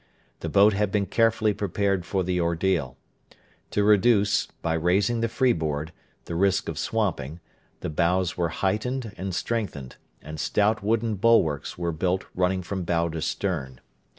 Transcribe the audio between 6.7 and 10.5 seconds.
swamping, the bows were heightened and strengthened, and